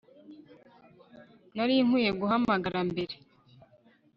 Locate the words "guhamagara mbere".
2.19-3.15